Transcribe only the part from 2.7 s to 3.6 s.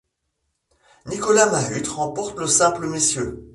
messieurs.